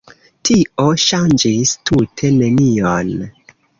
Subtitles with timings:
[0.49, 3.13] Tio ŝanĝis tute nenion.